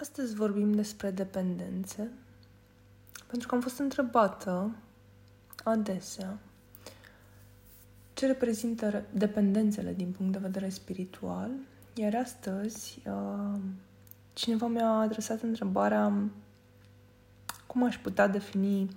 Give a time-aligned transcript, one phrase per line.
[0.00, 2.10] Astăzi vorbim despre dependențe,
[3.26, 4.70] pentru că am fost întrebată
[5.64, 6.38] adesea
[8.14, 11.50] ce reprezintă dependențele din punct de vedere spiritual,
[11.94, 13.60] iar astăzi uh,
[14.32, 16.12] cineva mi-a adresat întrebarea
[17.66, 18.96] cum aș putea defini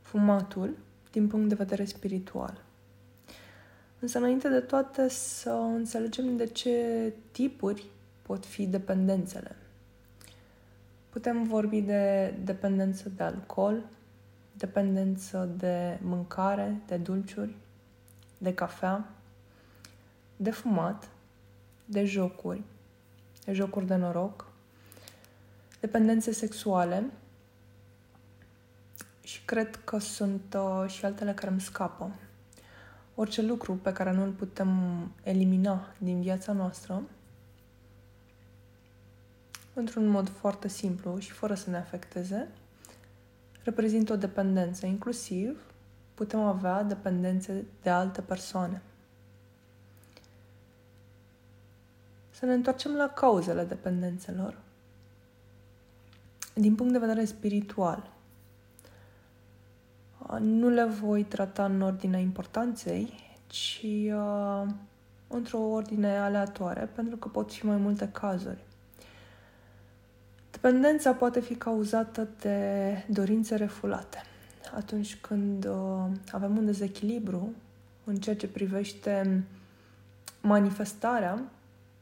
[0.00, 0.76] fumatul
[1.10, 2.64] din punct de vedere spiritual.
[3.98, 7.86] Însă, înainte de toate, să înțelegem de ce tipuri
[8.22, 9.56] pot fi dependențele.
[11.12, 13.82] Putem vorbi de dependență de alcool,
[14.56, 17.56] dependență de mâncare, de dulciuri,
[18.38, 19.08] de cafea,
[20.36, 21.08] de fumat,
[21.84, 22.62] de jocuri,
[23.44, 24.46] de jocuri de noroc,
[25.80, 27.04] dependențe sexuale
[29.22, 32.10] și cred că sunt uh, și altele care îmi scapă.
[33.14, 34.78] Orice lucru pe care nu îl putem
[35.22, 37.02] elimina din viața noastră
[39.74, 42.48] într-un mod foarte simplu și fără să ne afecteze,
[43.64, 44.86] reprezintă o dependență.
[44.86, 45.60] Inclusiv
[46.14, 48.82] putem avea dependențe de alte persoane.
[52.30, 54.56] Să ne întoarcem la cauzele dependențelor
[56.54, 58.10] din punct de vedere spiritual.
[60.38, 63.12] Nu le voi trata în ordinea importanței,
[63.46, 63.82] ci
[64.14, 64.66] uh,
[65.28, 68.64] într-o ordine aleatoare, pentru că pot fi mai multe cazuri.
[70.62, 74.22] Dependența poate fi cauzată de dorințe refulate.
[74.74, 77.52] Atunci când uh, avem un dezechilibru
[78.04, 79.44] în ceea ce privește
[80.40, 81.42] manifestarea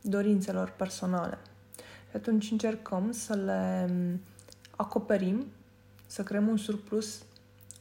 [0.00, 1.38] dorințelor personale.
[2.10, 3.90] Și atunci încercăm să le
[4.76, 5.46] acoperim,
[6.06, 7.22] să creăm un surplus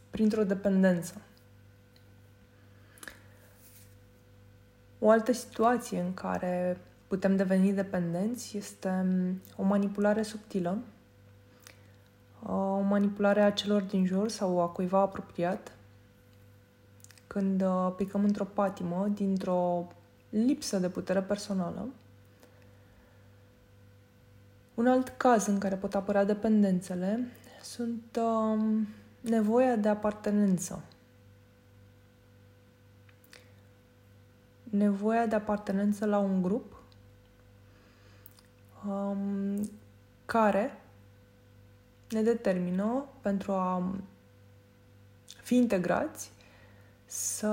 [0.10, 1.14] printr-o dependență.
[5.00, 6.78] O altă situație în care
[7.10, 10.78] putem deveni dependenți este mm, o manipulare subtilă,
[12.44, 15.72] o manipulare a celor din jur sau a cuiva apropiat,
[17.28, 19.88] când uh, picăm într-o patimă dintr-o
[20.30, 21.88] lipsă de putere personală.
[24.74, 27.28] Un alt caz în care pot apărea dependențele
[27.62, 28.60] sunt uh,
[29.22, 30.82] nevoia de apartenență.
[34.64, 36.79] Nevoia de apartenență la un grup
[38.88, 39.70] um,
[40.26, 40.82] care
[42.10, 43.96] ne determină pentru a
[45.42, 46.32] fi integrați
[47.06, 47.48] să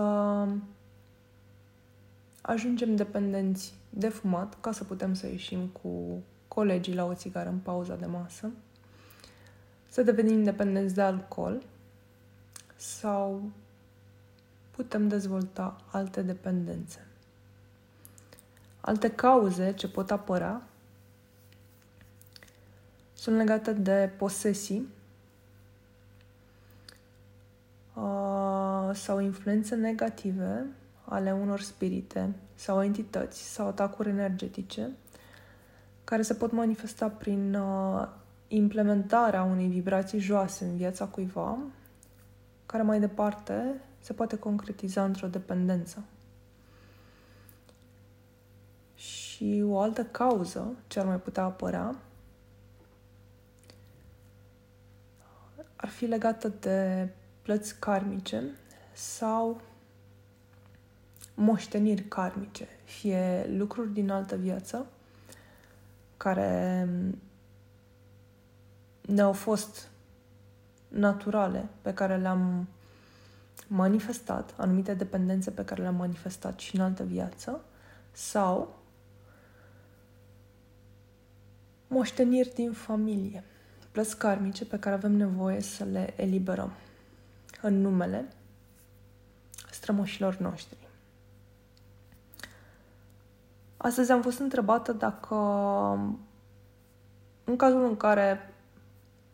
[2.41, 7.59] ajungem dependenți de fumat ca să putem să ieșim cu colegii la o țigară în
[7.59, 8.51] pauza de masă,
[9.89, 11.63] să devenim dependenți de alcool
[12.77, 13.43] sau
[14.71, 17.07] putem dezvolta alte dependențe.
[18.81, 20.63] Alte cauze ce pot apărea
[23.17, 24.89] sunt legate de posesii
[27.95, 30.67] uh, sau influențe negative
[31.05, 34.91] ale unor spirite sau entități sau atacuri energetice
[36.05, 38.09] care se pot manifesta prin uh,
[38.49, 41.59] implementarea unei vibrații joase în viața cuiva,
[42.67, 46.05] care mai departe se poate concretiza într-o dependență.
[48.95, 51.97] Și o altă cauză ce ar mai putea apărea
[55.97, 57.09] fi legată de
[57.43, 58.43] plăți karmice
[58.93, 59.61] sau
[61.35, 64.87] moșteniri karmice, fie lucruri din altă viață
[66.17, 66.89] care
[69.01, 69.89] ne-au fost
[70.89, 72.69] naturale, pe care le-am
[73.67, 77.65] manifestat, anumite dependențe pe care le-am manifestat și în altă viață,
[78.13, 78.79] sau
[81.89, 83.45] moșteniri din familie
[83.97, 86.73] plăți karmice pe care avem nevoie să le eliberăm
[87.63, 88.29] în numele
[89.71, 90.79] strămoșilor noștri.
[93.77, 95.35] Astăzi am fost întrebată dacă
[97.45, 98.55] în cazul în care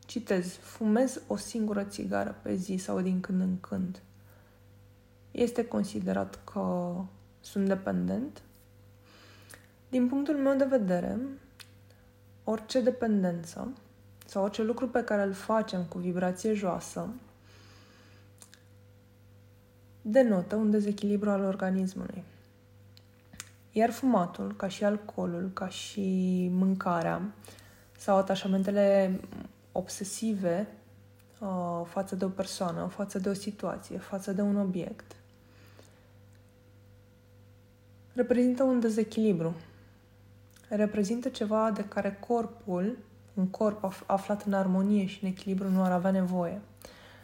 [0.06, 4.02] citez, fumez o singură țigară pe zi sau din când în când,
[5.30, 6.94] este considerat că
[7.40, 8.42] sunt dependent?
[9.88, 11.18] Din punctul meu de vedere,
[12.44, 13.72] orice dependență
[14.32, 17.08] sau orice lucru pe care îl facem cu vibrație joasă
[20.02, 22.24] denotă un dezechilibru al organismului.
[23.72, 27.22] Iar fumatul, ca și alcoolul, ca și mâncarea
[27.98, 29.20] sau atașamentele
[29.72, 30.68] obsesive
[31.38, 35.16] uh, față de o persoană, față de o situație, față de un obiect,
[38.12, 39.54] reprezintă un dezechilibru.
[40.68, 42.98] Reprezintă ceva de care corpul
[43.34, 46.60] Un corp aflat în armonie și în echilibru nu ar avea nevoie.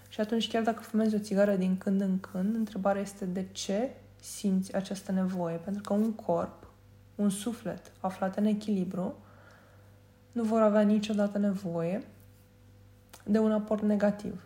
[0.09, 3.91] Și atunci, chiar dacă fumezi o țigară din când în când, întrebarea este de ce
[4.21, 5.57] simți această nevoie.
[5.57, 6.67] Pentru că un corp,
[7.15, 9.15] un suflet aflat în echilibru,
[10.33, 12.03] nu vor avea niciodată nevoie
[13.25, 14.43] de un aport negativ.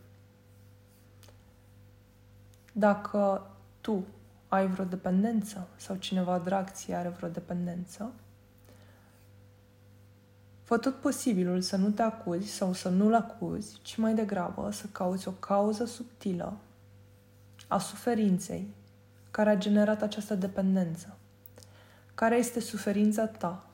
[2.72, 3.50] Dacă
[3.80, 4.04] tu
[4.48, 8.12] ai vreo dependență sau cineva drag ție are vreo dependență,
[10.72, 14.86] Fă tot posibilul să nu te acuzi sau să nu-l acuzi, ci mai degrabă să
[14.92, 16.56] cauți o cauză subtilă
[17.68, 18.68] a suferinței
[19.30, 21.16] care a generat această dependență.
[22.14, 23.66] Care este suferința ta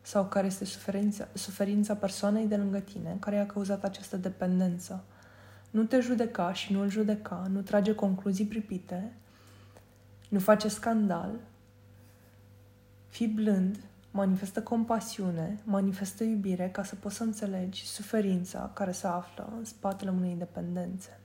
[0.00, 5.04] sau care este suferința, suferința persoanei de lângă tine care i-a cauzat această dependență.
[5.70, 9.12] Nu te judeca și nu-l judeca, nu trage concluzii pripite,
[10.28, 11.30] nu face scandal,
[13.08, 13.78] fii blând
[14.10, 20.10] manifestă compasiune, manifestă iubire ca să poți să înțelegi suferința care se află în spatele
[20.10, 21.20] unei independențe.